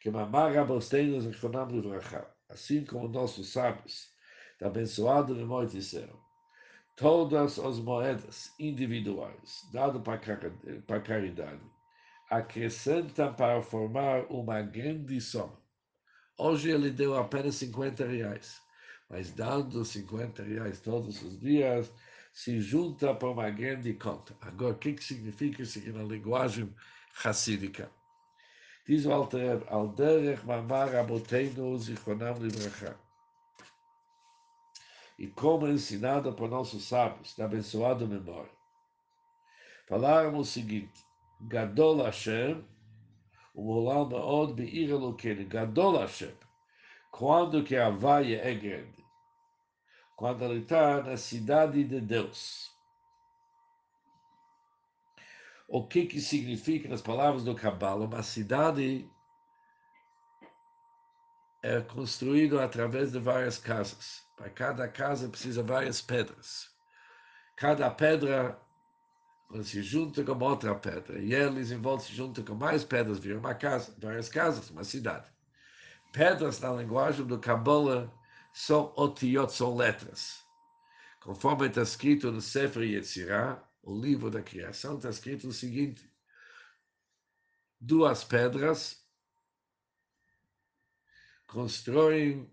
Que 0.00 0.10
mamar 0.10 0.54
Rabosteinu 0.54 1.20
Zechonam 1.20 1.68
Livracha, 1.68 2.26
assim 2.48 2.84
como 2.84 3.08
nossos 3.08 3.52
sábios, 3.52 4.08
da 4.60 4.68
abençoado 4.68 5.34
memória 5.34 5.68
disseram, 5.68 6.18
todas 6.96 7.58
as 7.58 7.78
moedas 7.78 8.54
individuais 8.58 9.68
dadas 9.72 10.02
para 10.02 11.00
caridade 11.00 11.62
acrescentam 12.30 13.34
para 13.34 13.60
formar 13.60 14.24
uma 14.30 14.62
grande 14.62 15.20
soma. 15.20 15.58
Hoje 16.38 16.70
ele 16.70 16.90
deu 16.90 17.16
apenas 17.16 17.56
50 17.56 18.06
reais, 18.06 18.60
mas 19.08 19.32
dando 19.32 19.84
50 19.84 20.42
reais 20.42 20.80
todos 20.80 21.20
os 21.22 21.40
dias, 21.40 21.92
se 22.32 22.60
junta 22.60 23.14
para 23.14 23.30
uma 23.30 23.50
grande 23.50 23.92
conta. 23.94 24.36
Agora, 24.40 24.72
o 24.72 24.78
que, 24.78 24.94
que 24.94 25.04
significa 25.04 25.62
isso 25.62 25.78
aqui 25.78 25.90
na 25.90 26.02
linguagem 26.02 26.72
racídica? 27.12 27.90
Diz 28.86 29.04
o 29.04 29.12
Alter, 29.12 29.62
Alderech 29.68 30.44
Mamar 30.46 30.94
Aboteinu 30.94 31.78
Zichronam 31.78 32.34
Livracha. 32.38 32.96
E 35.18 35.26
como 35.26 35.68
ensinado 35.68 36.32
por 36.32 36.48
nossos 36.48 36.84
sábios, 36.84 37.34
da 37.36 37.44
abençoada 37.44 38.06
memória. 38.06 38.50
Falaram 39.86 40.38
o 40.38 40.44
seguinte, 40.44 41.04
Gadol 41.42 42.02
Hashem, 42.04 42.64
o 43.54 43.62
Molam 43.62 44.08
Maod 44.08 44.54
Be'ir 44.54 44.90
Elokeinu, 44.90 45.46
Gadol 45.46 45.98
Hashem, 45.98 46.34
quando 47.10 47.62
que 47.62 47.76
a 47.76 47.90
vaia 47.90 48.40
é 48.42 48.54
grande 48.54 49.00
quando 50.20 50.44
ele 50.44 50.60
está 50.60 51.02
na 51.02 51.16
cidade 51.16 51.82
de 51.82 51.98
Deus. 51.98 52.70
O 55.66 55.86
que, 55.86 56.04
que 56.04 56.20
significa, 56.20 56.90
nas 56.90 57.00
palavras 57.00 57.42
do 57.42 57.54
Kabbalah, 57.54 58.04
uma 58.04 58.22
cidade 58.22 59.10
é 61.62 61.80
construída 61.80 62.62
através 62.62 63.12
de 63.12 63.18
várias 63.18 63.56
casas. 63.56 64.22
Para 64.36 64.50
cada 64.50 64.86
casa 64.88 65.26
precisa 65.26 65.62
várias 65.62 66.02
pedras. 66.02 66.68
Cada 67.56 67.88
pedra 67.88 68.60
se 69.62 69.82
junta 69.82 70.22
com 70.22 70.38
outra 70.44 70.74
pedra. 70.74 71.18
E 71.18 71.32
eles 71.32 71.70
em 71.70 71.80
volta 71.80 72.04
se 72.04 72.12
juntam 72.14 72.44
com 72.44 72.54
mais 72.54 72.84
pedras, 72.84 73.18
viram 73.18 73.40
uma 73.40 73.54
casa, 73.54 73.96
várias 73.98 74.28
casas, 74.28 74.68
uma 74.68 74.84
cidade. 74.84 75.32
Pedras 76.12 76.60
na 76.60 76.74
linguagem 76.74 77.24
do 77.24 77.38
Kabbalah 77.38 78.19
são 78.52 78.92
otiot, 78.96 79.52
são 79.52 79.76
letras. 79.76 80.44
Conforme 81.20 81.66
está 81.66 81.82
escrito 81.82 82.32
no 82.32 82.40
Sefer 82.40 82.82
Yetzirah, 82.82 83.62
o 83.82 83.94
livro 83.94 84.30
da 84.30 84.42
criação, 84.42 84.96
está 84.96 85.10
escrito 85.10 85.48
o 85.48 85.52
seguinte: 85.52 86.10
duas 87.80 88.24
pedras 88.24 89.04
constroem 91.46 92.50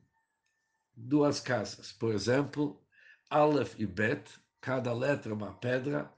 duas 0.95 1.39
casas. 1.39 1.91
Por 1.91 2.13
exemplo, 2.13 2.81
Aleph 3.29 3.79
e 3.79 3.85
Bet, 3.85 4.29
cada 4.59 4.93
letra 4.93 5.31
é 5.31 5.35
uma 5.35 5.53
pedra. 5.53 6.11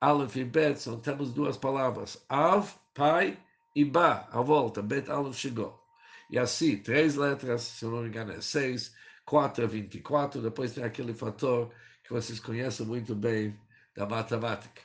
Aleph 0.00 0.36
e 0.36 0.44
Bet 0.44 0.80
são, 0.80 1.00
temos 1.00 1.32
duas 1.32 1.56
palavras: 1.56 2.24
Av, 2.28 2.72
pai, 2.94 3.38
e 3.74 3.84
Ba, 3.84 4.28
a 4.30 4.40
volta. 4.40 4.82
Bet, 4.82 5.10
Aleph 5.10 5.36
chegou. 5.36 5.82
E 6.30 6.38
assim, 6.38 6.82
três 6.82 7.14
letras, 7.14 7.62
se 7.62 7.84
não 7.84 8.02
me 8.02 8.08
engano, 8.08 8.32
é 8.32 8.40
seis 8.40 8.94
4 9.26 9.64
a 9.64 9.66
24, 9.66 10.40
depois 10.40 10.72
tem 10.72 10.84
aquele 10.84 11.12
fator 11.12 11.74
que 12.04 12.12
vocês 12.12 12.38
conhecem 12.38 12.86
muito 12.86 13.14
bem 13.14 13.58
da 13.94 14.06
matemática. 14.06 14.82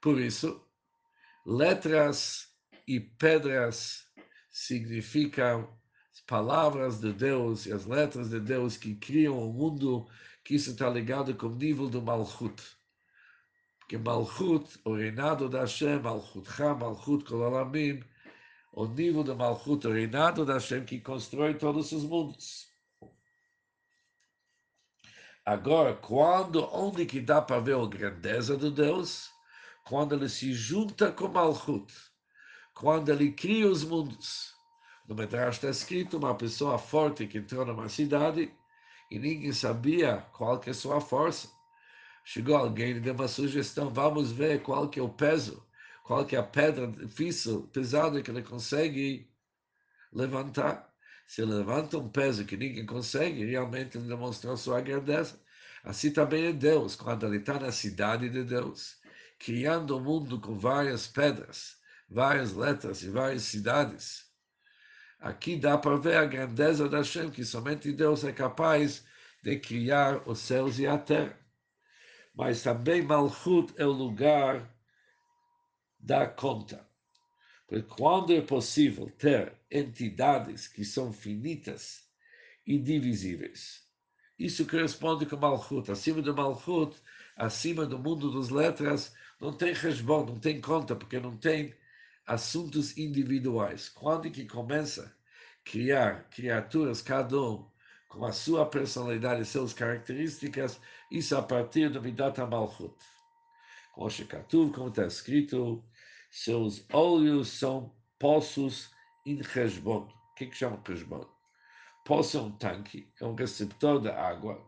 Por 0.00 0.20
isso, 0.20 0.62
letras 1.46 2.48
e 2.86 3.00
pedras 3.00 4.06
significam 4.50 5.68
as 6.12 6.20
palavras 6.20 7.00
de 7.00 7.12
Deus 7.12 7.64
e 7.64 7.72
as 7.72 7.86
letras 7.86 8.28
de 8.28 8.38
Deus 8.38 8.76
que 8.76 8.94
criam 8.94 9.38
o 9.38 9.52
mundo 9.52 10.06
que 10.44 10.54
isso 10.54 10.70
está 10.70 10.88
ligado 10.90 11.34
com 11.34 11.46
o 11.46 11.54
nível 11.54 11.88
do 11.88 12.02
Malchut. 12.02 12.62
Porque 13.78 13.96
Malchut, 13.96 14.78
o 14.84 14.94
reinado 14.94 15.48
da 15.48 15.60
Hashem, 15.60 16.00
Malchut 16.00 16.46
Ha, 16.60 16.74
Malchut 16.74 17.24
Kolalamim, 17.24 18.04
o 18.72 18.86
nível 18.86 19.24
do 19.24 19.34
Malchut, 19.34 19.86
o 19.86 19.92
reinado 19.92 20.44
da 20.44 20.54
Hashem 20.54 20.84
que 20.84 21.00
constrói 21.00 21.54
todos 21.54 21.90
os 21.92 22.04
mundos. 22.04 22.67
Agora, 25.48 25.94
quando, 25.94 26.62
onde 26.74 27.06
que 27.06 27.22
dá 27.22 27.40
para 27.40 27.58
ver 27.58 27.74
a 27.74 27.86
grandeza 27.86 28.54
de 28.54 28.70
Deus? 28.70 29.30
Quando 29.82 30.14
ele 30.14 30.28
se 30.28 30.52
junta 30.52 31.10
com 31.10 31.26
Malchut, 31.26 31.90
quando 32.74 33.08
ele 33.08 33.32
cria 33.32 33.66
os 33.66 33.82
mundos. 33.82 34.52
No 35.08 35.14
Medrash 35.14 35.54
está 35.56 35.70
escrito 35.70 36.18
uma 36.18 36.34
pessoa 36.34 36.76
forte 36.76 37.26
que 37.26 37.38
entrou 37.38 37.64
numa 37.64 37.88
cidade 37.88 38.52
e 39.10 39.18
ninguém 39.18 39.50
sabia 39.54 40.18
qual 40.34 40.60
que 40.60 40.68
é 40.68 40.72
a 40.72 40.74
sua 40.74 41.00
força. 41.00 41.48
Chegou 42.26 42.54
alguém 42.54 42.90
e 42.90 43.00
deu 43.00 43.14
uma 43.14 43.26
sugestão, 43.26 43.88
vamos 43.88 44.30
ver 44.30 44.62
qual 44.62 44.86
que 44.86 45.00
é 45.00 45.02
o 45.02 45.08
peso, 45.08 45.66
qual 46.04 46.26
que 46.26 46.36
é 46.36 46.38
a 46.38 46.42
pedra 46.42 46.86
difícil, 46.86 47.62
pesada 47.72 48.20
que 48.20 48.30
ele 48.30 48.42
consegue 48.42 49.26
levantar. 50.12 50.87
Se 51.28 51.44
levanta 51.44 51.96
um 51.96 52.08
peso 52.08 52.44
que 52.44 52.56
ninguém 52.56 52.84
consegue, 52.84 53.44
realmente 53.44 53.96
ele 53.96 54.08
demonstrou 54.08 54.56
sua 54.56 54.80
grandeza. 54.80 55.40
Assim 55.84 56.12
também 56.12 56.46
é 56.46 56.52
Deus, 56.52 56.96
quando 56.96 57.24
ele 57.24 57.36
está 57.36 57.60
na 57.60 57.70
cidade 57.70 58.28
de 58.28 58.42
Deus, 58.42 58.96
criando 59.38 59.96
o 59.96 60.00
mundo 60.00 60.40
com 60.40 60.58
várias 60.58 61.06
pedras, 61.06 61.76
várias 62.10 62.52
letras 62.52 63.02
e 63.02 63.10
várias 63.10 63.42
cidades 63.42 64.28
Aqui 65.20 65.56
dá 65.56 65.76
para 65.76 65.96
ver 65.96 66.16
a 66.16 66.24
grandeza 66.24 66.88
da 66.88 66.98
Hashem, 66.98 67.30
que 67.30 67.44
somente 67.44 67.92
Deus 67.92 68.22
é 68.22 68.32
capaz 68.32 69.04
de 69.42 69.58
criar 69.58 70.22
os 70.28 70.38
céus 70.38 70.78
e 70.78 70.86
a 70.86 70.96
terra. 70.96 71.36
Mas 72.34 72.62
também 72.62 73.02
Malchut 73.02 73.74
é 73.76 73.84
o 73.84 73.90
lugar 73.90 74.72
da 75.98 76.28
conta. 76.28 76.87
Porque 77.68 77.82
quando 77.82 78.32
é 78.32 78.40
possível 78.40 79.10
ter 79.18 79.52
entidades 79.70 80.66
que 80.66 80.86
são 80.86 81.12
finitas 81.12 82.08
e 82.66 82.78
divisíveis, 82.78 83.86
isso 84.38 84.66
corresponde 84.66 85.26
com 85.26 85.36
Malchut. 85.36 85.90
Acima 85.90 86.22
do 86.22 86.34
Malchut, 86.34 86.96
acima 87.36 87.84
do 87.84 87.98
mundo 87.98 88.32
das 88.32 88.48
letras, 88.48 89.14
não 89.38 89.52
tem 89.52 89.74
resbão, 89.74 90.24
não 90.24 90.38
tem 90.40 90.62
conta, 90.62 90.96
porque 90.96 91.20
não 91.20 91.36
tem 91.36 91.74
assuntos 92.26 92.96
individuais. 92.96 93.90
Quando 93.90 94.30
que 94.30 94.46
começa 94.46 95.04
a 95.04 95.70
criar 95.70 96.26
criaturas, 96.30 97.02
cada 97.02 97.38
um 97.38 97.68
com 98.08 98.24
a 98.24 98.32
sua 98.32 98.64
personalidade 98.64 99.42
e 99.42 99.44
suas 99.44 99.74
características, 99.74 100.80
isso 101.10 101.36
a 101.36 101.42
partir 101.42 101.90
do 101.90 102.00
Midat 102.00 102.40
HaMalchut. 102.40 102.94
Como 103.92 104.08
está 104.88 105.06
escrito, 105.06 105.84
seus 106.30 106.84
olhos 106.92 107.48
são 107.48 107.92
poços 108.18 108.90
em 109.24 109.40
Hezbon. 109.40 110.08
O 110.08 110.34
que, 110.34 110.46
que 110.46 110.56
chama 110.56 110.82
Hezbon? 110.88 111.26
Poço 112.04 112.38
é 112.38 112.40
um 112.40 112.50
tanque, 112.52 113.12
é 113.20 113.24
um 113.24 113.34
receptor 113.34 114.00
de 114.00 114.08
água 114.08 114.66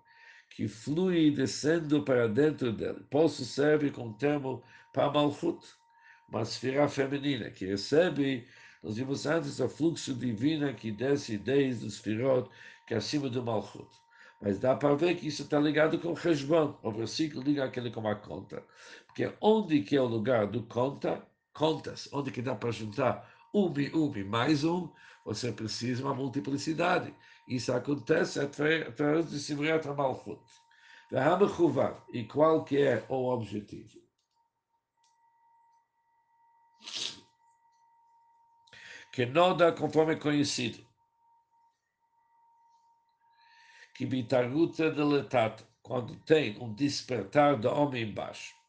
que 0.51 0.69
flui 0.69 1.31
descendo 1.31 2.03
para 2.03 2.29
dentro 2.29 2.73
dele. 2.73 3.01
Poço 3.11 3.45
serve 3.45 3.91
como 3.91 4.15
termo 4.15 4.63
para 4.93 5.11
Malchut 5.11 5.61
uma 6.31 6.43
esfera 6.43 6.89
feminina, 6.89 7.51
que 7.51 7.67
recebe, 7.67 8.47
nós 8.83 8.97
vimos 8.97 9.27
antes, 9.27 9.59
o 9.61 9.69
fluxo 9.69 10.15
divino 10.15 10.73
que 10.75 10.93
desce 10.93 11.37
desde 11.37 11.87
os 11.87 11.95
esfirot, 11.95 12.49
que 12.87 12.95
é 12.95 12.97
acima 12.97 13.29
do 13.29 13.43
Malchut. 13.43 13.89
Mas 14.41 14.59
dá 14.59 14.75
para 14.75 14.95
ver 14.95 15.17
que 15.17 15.27
isso 15.27 15.43
está 15.43 15.59
ligado 15.59 15.99
com 15.99 16.09
o. 16.13 16.89
O 16.89 16.93
versículo 16.93 17.43
liga 17.43 17.65
aquele 17.65 17.91
com 17.91 18.09
a 18.09 18.15
conta. 18.15 18.65
Porque 19.07 19.31
onde 19.41 19.83
que 19.83 19.97
é 19.97 20.01
o 20.01 20.07
lugar 20.07 20.47
do 20.47 20.63
conta, 20.63 21.23
contas, 21.61 22.09
onde 22.11 22.31
que 22.31 22.41
dá 22.41 22.55
para 22.55 22.71
juntar 22.71 23.31
um 23.53 23.71
e 23.79 23.95
um 23.95 24.17
e 24.17 24.25
mais 24.25 24.65
um, 24.65 24.91
você 25.27 25.53
precisa 25.53 26.03
uma 26.03 26.15
multiplicidade. 26.15 27.15
Isso 27.47 27.71
acontece 27.71 28.41
através 28.41 29.29
de 29.29 29.39
Simriat 29.39 29.87
Malchut. 29.89 30.43
E 32.15 32.25
qual 32.25 32.65
que 32.65 32.79
é 32.79 33.05
o 33.11 33.29
objetivo? 33.29 34.01
que 39.13 39.27
Noda, 39.27 39.71
conforme 39.73 40.15
é 40.15 40.17
conhecido, 40.17 40.83
que 43.95 44.07
Bitaruta 44.07 44.91
deletato, 44.91 45.67
quando 45.83 46.17
tem 46.21 46.57
um 46.59 46.73
despertar 46.73 47.57
do 47.57 47.69
homem 47.69 48.05
embaixo. 48.05 48.60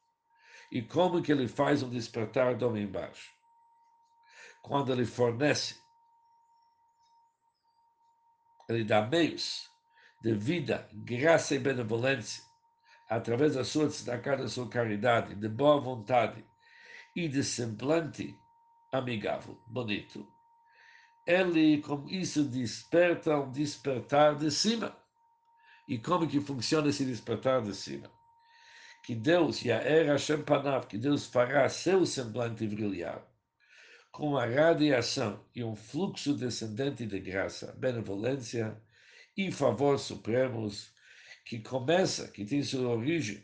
E 0.71 0.81
como 0.81 1.21
que 1.21 1.31
ele 1.31 1.47
faz 1.47 1.83
um 1.83 1.89
despertar 1.89 2.55
do 2.55 2.67
homem 2.67 2.83
embaixo? 2.83 3.29
Quando 4.61 4.93
ele 4.93 5.05
fornece, 5.05 5.75
ele 8.69 8.85
dá 8.85 9.01
meios 9.01 9.69
de 10.21 10.33
vida, 10.33 10.87
graça 10.93 11.55
e 11.55 11.59
benevolência, 11.59 12.43
através 13.09 13.55
da 13.55 13.65
sua 13.65 13.87
destacada, 13.87 14.43
da 14.43 14.49
sua 14.49 14.69
caridade, 14.69 15.35
de 15.35 15.49
boa 15.49 15.81
vontade 15.81 16.45
e 17.13 17.27
de 17.27 17.43
semblante 17.43 18.39
amigável, 18.93 19.61
bonito, 19.67 20.25
ele, 21.25 21.81
com 21.81 22.07
isso, 22.07 22.43
desperta 22.43 23.37
um 23.37 23.51
despertar 23.51 24.35
de 24.35 24.49
cima. 24.49 24.95
E 25.87 25.99
como 25.99 26.27
que 26.27 26.39
funciona 26.39 26.89
esse 26.89 27.05
despertar 27.05 27.61
de 27.61 27.75
cima? 27.75 28.09
Que 29.03 29.15
Deus, 29.15 29.63
Yaer 29.63 30.07
Hashem 30.07 30.43
Panav, 30.43 30.85
que 30.87 30.97
Deus 30.97 31.25
fará 31.25 31.67
seu 31.67 32.05
semblante 32.05 32.67
brilhar, 32.67 33.25
com 34.11 34.29
uma 34.29 34.45
radiação 34.45 35.43
e 35.55 35.63
um 35.63 35.75
fluxo 35.75 36.35
descendente 36.35 37.05
de 37.05 37.19
graça, 37.19 37.73
benevolência 37.77 38.79
e 39.35 39.51
favor 39.51 39.97
supremos, 39.97 40.93
que 41.45 41.59
começa, 41.59 42.27
que 42.27 42.45
tem 42.45 42.61
sua 42.61 42.89
origem, 42.89 43.43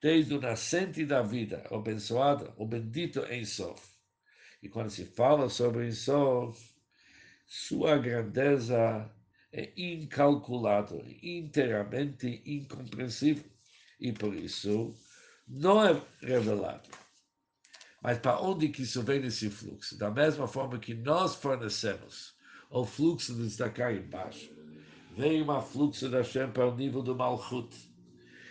desde 0.00 0.34
o 0.34 0.40
nascente 0.40 1.04
da 1.04 1.22
vida, 1.22 1.66
o 1.70 1.76
abençoado, 1.76 2.52
o 2.56 2.66
bendito 2.66 3.24
em 3.26 3.44
Sof. 3.44 3.82
E 4.62 4.68
quando 4.68 4.90
se 4.90 5.04
fala 5.04 5.48
sobre 5.48 5.88
Ensof, 5.88 6.72
sua 7.46 7.98
grandeza 7.98 9.10
é 9.52 9.72
incalculável, 9.76 11.04
inteiramente 11.22 12.42
incompreensível. 12.46 13.51
E 14.02 14.12
por 14.12 14.34
isso 14.34 14.92
não 15.46 15.80
é 15.86 16.02
revelado. 16.20 16.90
Mas 18.02 18.18
para 18.18 18.40
onde 18.40 18.68
que 18.68 18.82
isso 18.82 19.00
vem 19.00 19.24
esse 19.24 19.48
fluxo? 19.48 19.96
Da 19.96 20.10
mesma 20.10 20.48
forma 20.48 20.80
que 20.80 20.92
nós 20.92 21.36
fornecemos 21.36 22.34
o 22.68 22.84
fluxo 22.84 23.32
de 23.32 23.44
destacar 23.44 23.94
embaixo, 23.94 24.52
vem 25.16 25.48
um 25.48 25.62
fluxo 25.62 26.10
da 26.10 26.24
Shem 26.24 26.50
para 26.50 26.66
o 26.66 26.74
nível 26.74 27.00
do 27.00 27.14
Malchut, 27.14 27.72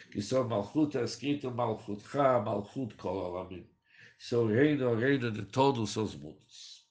que 0.10 0.22
são 0.22 0.48
Malchut, 0.48 0.98
é 0.98 1.04
escrito 1.04 1.52
Malchut 1.52 2.02
Ha, 2.18 2.40
Malchut 2.40 2.96
Kol 2.96 3.26
Alamim. 3.26 3.70
Seu 4.18 4.48
reino 4.48 4.92
o 4.92 4.96
reino 4.96 5.30
de 5.32 5.42
todos 5.42 5.98
os 5.98 6.16
mundos. 6.16 6.88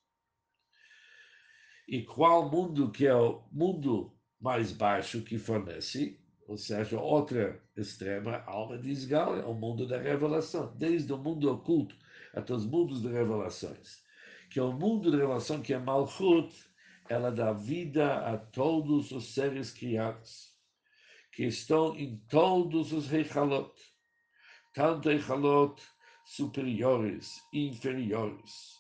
E 1.89 2.03
qual 2.03 2.51
mundo 2.51 2.91
que 2.91 3.07
é 3.07 3.15
o 3.15 3.43
mundo 3.51 4.15
mais 4.39 4.71
baixo 4.71 5.23
que 5.23 5.39
fornece? 5.39 6.20
Ou 6.51 6.59
seja, 6.59 6.99
outra 6.99 7.63
extrema 7.77 8.43
alma 8.45 8.77
de 8.77 8.89
Isgal 8.91 9.37
é 9.37 9.45
o 9.45 9.55
mundo 9.55 9.87
da 9.87 10.01
revelação, 10.01 10.75
desde 10.77 11.13
o 11.13 11.17
mundo 11.17 11.49
oculto 11.49 11.95
até 12.35 12.53
os 12.53 12.67
mundos 12.67 13.03
de 13.03 13.09
revelações. 13.09 14.03
Que 14.51 14.59
é 14.59 14.63
o 14.65 14.73
mundo 14.73 15.13
de 15.13 15.17
revelação 15.17 15.63
que 15.63 15.73
é 15.73 15.79
Malchut, 15.79 16.53
ela 17.09 17.31
dá 17.31 17.53
vida 17.53 18.17
a 18.27 18.37
todos 18.37 19.13
os 19.13 19.33
seres 19.33 19.71
criados, 19.71 20.53
que 21.31 21.45
estão 21.45 21.97
em 21.97 22.17
todos 22.29 22.93
os 22.93 23.07
Rechalot, 23.07 23.73
tanto 24.75 25.09
Rechalot 25.09 25.81
superiores 26.25 27.41
e 27.53 27.69
inferiores. 27.69 28.75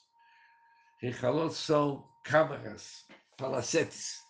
Rechalot 1.00 1.54
são 1.54 2.04
câmaras, 2.24 3.06
palacetes, 3.38 4.28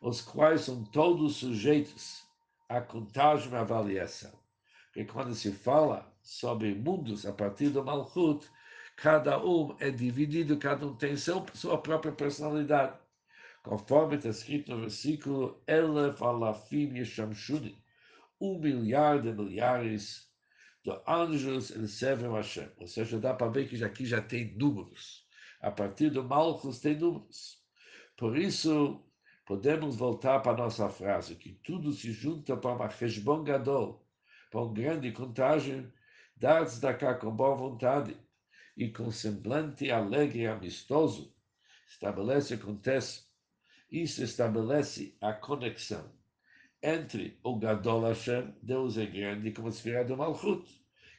os 0.00 0.22
quais 0.22 0.62
são 0.62 0.82
todos 0.84 1.36
sujeitos 1.36 2.24
à 2.68 2.80
contagem 2.80 3.52
e 3.52 3.56
avaliação. 3.56 4.32
Porque 4.86 5.04
quando 5.04 5.34
se 5.34 5.52
fala 5.52 6.10
sobre 6.22 6.74
mundos 6.74 7.26
a 7.26 7.32
partir 7.32 7.68
do 7.68 7.84
Malchut, 7.84 8.48
cada 8.96 9.44
um 9.44 9.76
é 9.78 9.90
dividido, 9.90 10.56
cada 10.58 10.86
um 10.86 10.96
tem 10.96 11.16
seu, 11.16 11.44
sua 11.54 11.78
própria 11.78 12.12
personalidade. 12.12 12.98
Conforme 13.62 14.16
está 14.16 14.30
escrito 14.30 14.70
no 14.70 14.80
versículo, 14.80 15.62
Elef 15.66 16.22
alafim 16.22 16.96
yeshamshuni, 16.96 17.76
um 18.40 18.58
milhar 18.58 19.20
de 19.20 19.32
milhares 19.32 20.30
de 20.82 20.90
anjos 21.06 21.70
eles 21.70 21.92
servem 21.92 22.30
a 22.30 22.36
Hashem. 22.36 22.68
Ou 22.78 22.86
seja, 22.86 23.20
dá 23.20 23.34
para 23.34 23.50
ver 23.50 23.68
que 23.68 23.84
aqui 23.84 24.06
já 24.06 24.22
tem 24.22 24.56
números. 24.56 25.26
A 25.60 25.70
partir 25.70 26.08
do 26.08 26.24
Malchus 26.24 26.80
tem 26.80 26.96
números. 26.96 27.58
Por 28.16 28.36
isso, 28.36 29.04
podemos 29.50 29.96
voltar 29.96 30.38
para 30.38 30.52
a 30.52 30.56
nossa 30.56 30.88
frase, 30.88 31.34
que 31.34 31.50
tudo 31.64 31.92
se 31.92 32.12
junta 32.12 32.56
para 32.56 32.72
uma 32.72 32.86
Heshbon 32.86 33.42
Gadol, 33.42 34.00
para 34.48 34.60
um 34.60 34.72
grande 34.72 35.10
contagem, 35.10 35.92
dar 36.36 36.64
cá 36.96 37.14
com 37.14 37.34
boa 37.34 37.56
vontade 37.56 38.16
e 38.76 38.88
com 38.90 39.10
semblante 39.10 39.90
alegre 39.90 40.42
e 40.42 40.46
amistoso, 40.46 41.34
estabelece 41.88 42.54
acontece, 42.54 43.24
isso 43.90 44.22
estabelece 44.22 45.16
a 45.20 45.32
conexão 45.32 46.08
entre 46.80 47.36
o 47.42 47.58
Gadol 47.58 48.02
Hashem, 48.02 48.54
Deus 48.62 48.96
é 48.96 49.06
grande, 49.06 49.50
como 49.50 49.68
esfera 49.68 50.04
do 50.04 50.16
Malchut, 50.16 50.64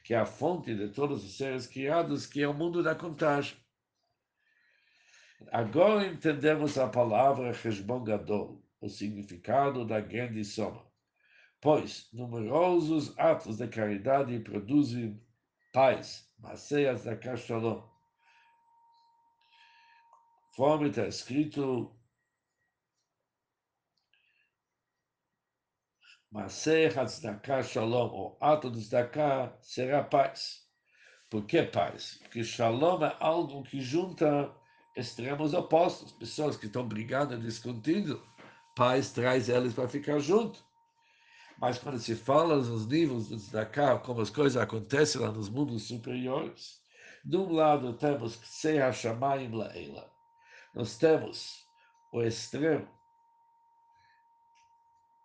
que 0.02 0.14
é 0.14 0.16
a 0.16 0.24
fonte 0.24 0.74
de 0.74 0.88
todos 0.88 1.22
os 1.22 1.36
seres 1.36 1.66
criados, 1.66 2.24
que 2.24 2.40
é 2.40 2.48
o 2.48 2.54
mundo 2.54 2.82
da 2.82 2.94
contagem. 2.94 3.61
Agora 5.50 6.06
entendemos 6.06 6.78
a 6.78 6.88
palavra 6.88 7.50
Heshbon 7.50 8.04
Gadol, 8.04 8.62
o 8.80 8.88
significado 8.88 9.84
da 9.84 10.00
grande 10.00 10.44
soma, 10.44 10.86
pois 11.60 12.08
numerosos 12.12 13.18
atos 13.18 13.58
de 13.58 13.68
caridade 13.68 14.38
produzem 14.40 15.20
paz, 15.72 16.30
Maseias 16.38 17.04
da 17.04 17.16
Shalom. 17.36 17.82
Conforme 20.50 20.90
está 20.90 21.06
escrito 21.06 21.96
Masei 26.30 26.86
Hatzdaka 26.86 27.62
Shalom, 27.62 28.10
o 28.10 28.38
ato 28.40 28.70
de 28.70 28.80
Tzedakah 28.80 29.56
será 29.60 30.02
paz. 30.02 30.66
Por 31.30 31.46
que 31.46 31.62
paz? 31.62 32.18
Porque 32.22 32.42
Shalom 32.42 33.02
é 33.04 33.16
algo 33.20 33.62
que 33.62 33.80
junta 33.80 34.54
extremos 34.94 35.54
opostos, 35.54 36.12
pessoas 36.12 36.56
que 36.56 36.66
estão 36.66 36.86
brigando, 36.86 37.38
discutindo. 37.38 38.22
Paz 38.74 39.10
traz 39.10 39.48
eles 39.48 39.74
para 39.74 39.88
ficar 39.88 40.18
junto. 40.18 40.64
Mas 41.58 41.78
quando 41.78 41.98
se 41.98 42.16
fala 42.16 42.56
nos 42.56 42.86
níveis 42.86 43.28
do 43.28 43.36
Tzedakah, 43.36 43.98
como 43.98 44.20
as 44.20 44.30
coisas 44.30 44.60
acontecem 44.60 45.20
lá 45.20 45.30
nos 45.30 45.48
mundos 45.48 45.84
superiores, 45.84 46.80
de 47.24 47.36
um 47.36 47.52
lado 47.52 47.92
temos 47.94 48.36
Ksei 48.36 48.80
HaShamayim 48.80 49.54
La'ela. 49.54 50.10
Nós 50.74 50.96
temos 50.96 51.66
o 52.10 52.22
extremo 52.22 52.88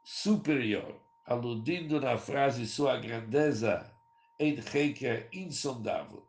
superior, 0.03 1.01
aludindo 1.25 1.99
na 1.99 2.17
frase 2.17 2.67
sua 2.67 2.97
grandeza 2.97 3.91
em 4.39 4.55
Heiker 4.73 5.27
insondável, 5.33 6.25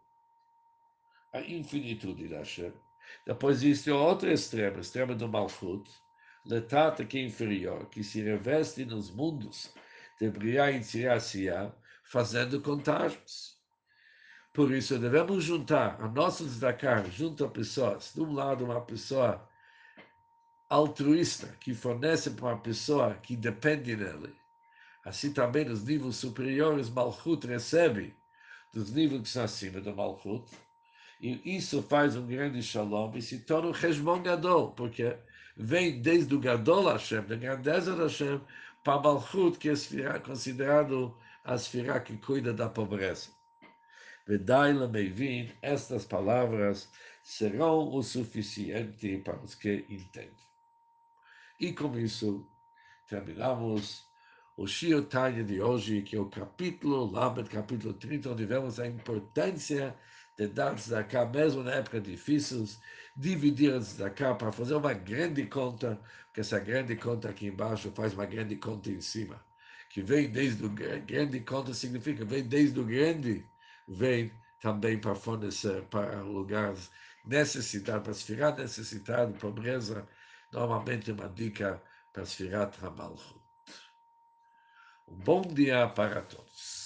a 1.32 1.40
infinitude 1.40 2.28
da 2.28 2.38
Hashem. 2.38 2.72
Depois 3.26 3.62
existe 3.62 3.90
outro 3.90 4.30
extremo, 4.30 4.78
o 4.78 4.80
extremo 4.80 5.14
do 5.14 5.28
Malchut, 5.28 5.90
letata 6.44 7.04
que 7.04 7.18
é 7.18 7.22
inferior, 7.22 7.86
que 7.86 8.02
se 8.02 8.22
reveste 8.22 8.84
nos 8.84 9.10
mundos 9.10 9.72
de 10.20 10.30
Briah 10.30 10.70
e 10.70 10.80
Tziriasiah, 10.80 11.72
fazendo 12.04 12.60
contágios. 12.60 13.58
Por 14.52 14.72
isso, 14.72 14.98
devemos 14.98 15.44
juntar 15.44 16.00
a 16.00 16.08
nossa 16.08 16.44
tzedakah 16.44 17.04
junto 17.10 17.44
a 17.44 17.48
pessoas. 17.48 18.12
De 18.14 18.20
um 18.20 18.32
lado, 18.32 18.64
uma 18.64 18.80
pessoa 18.80 19.48
altruísta, 20.68 21.46
que 21.60 21.74
fornece 21.74 22.30
para 22.30 22.46
uma 22.46 22.58
pessoa 22.58 23.14
que 23.14 23.36
depende 23.36 23.94
dele. 23.94 24.34
Assim 25.04 25.32
também 25.32 25.64
nos 25.64 25.84
níveis 25.84 26.16
superiores, 26.16 26.90
Malchut 26.90 27.46
recebe 27.46 28.16
dos 28.72 28.90
níveis 28.90 29.22
que 29.22 29.28
são 29.28 29.44
acima 29.44 29.80
do 29.80 29.94
Malchut. 29.94 30.50
E 31.20 31.56
isso 31.56 31.82
faz 31.82 32.16
um 32.16 32.26
grande 32.26 32.62
shalom 32.62 33.12
e 33.16 33.22
se 33.22 33.40
torna 33.40 33.68
um 33.68 33.72
Heshbon 33.72 34.22
Gadol, 34.22 34.72
porque 34.72 35.16
vem 35.56 36.00
desde 36.00 36.34
o 36.34 36.38
Gadol 36.38 36.84
Hashem, 36.84 37.22
da 37.22 37.34
grandeza 37.34 37.96
da 37.96 38.04
Hashem, 38.04 38.40
para 38.84 39.00
Malchut, 39.00 39.58
que 39.58 39.68
é 39.68 40.18
considerado 40.20 41.16
a 41.44 41.56
esfera 41.56 42.00
que 42.00 42.16
cuida 42.18 42.52
da 42.52 42.68
pobreza. 42.68 43.30
Vedai 44.26 44.74
Meivin, 44.74 45.50
estas 45.62 46.04
palavras 46.04 46.88
serão 47.24 47.92
o 47.92 48.02
suficiente 48.02 49.18
para 49.18 49.42
os 49.42 49.54
que 49.54 49.86
entendem. 49.88 50.46
E 51.58 51.72
com 51.72 51.98
isso, 51.98 52.46
terminamos 53.08 54.06
o 54.56 54.66
Shio 54.66 55.02
Tanya 55.02 55.42
de 55.42 55.60
hoje, 55.60 56.02
que 56.02 56.14
é 56.14 56.20
o 56.20 56.26
capítulo, 56.26 57.10
Lamed, 57.10 57.48
capítulo 57.48 57.94
30, 57.94 58.30
onde 58.30 58.44
vemos 58.44 58.78
a 58.78 58.86
importância 58.86 59.96
de 60.38 60.46
dar 60.46 60.76
tzedakah, 60.76 61.26
mesmo 61.26 61.64
na 61.64 61.72
época 61.72 62.00
difíceis, 62.00 62.80
dividir 63.16 63.74
a 63.74 63.80
tzedakah 63.80 64.36
para 64.36 64.52
fazer 64.52 64.74
uma 64.74 64.94
grande 64.94 65.44
conta, 65.46 66.00
porque 66.26 66.40
essa 66.40 66.60
grande 66.60 66.94
conta 66.94 67.28
aqui 67.28 67.48
embaixo 67.48 67.90
faz 67.90 68.14
uma 68.14 68.24
grande 68.24 68.54
conta 68.56 68.88
em 68.88 69.00
cima, 69.00 69.44
que 69.90 70.00
vem 70.00 70.30
desde 70.30 70.64
o 70.64 70.70
grande 70.70 71.40
conta 71.40 71.74
significa 71.74 72.24
vem 72.24 72.44
desde 72.44 72.78
o 72.78 72.84
grande, 72.84 73.44
vem 73.88 74.32
também 74.60 74.98
para 74.98 75.16
fornecer 75.16 75.82
para 75.86 76.22
lugares 76.22 76.88
necessidade, 77.24 78.04
para 78.04 78.12
esfriar 78.12 78.56
necessidade, 78.56 79.32
pobreza, 79.38 80.06
normalmente 80.52 81.10
uma 81.10 81.28
dica 81.28 81.82
para 82.12 82.24
Sfirat 82.24 82.78
Ramalchut. 82.80 83.40
Um 85.08 85.16
bom 85.16 85.42
dia 85.42 85.88
para 85.88 86.22
todos. 86.22 86.77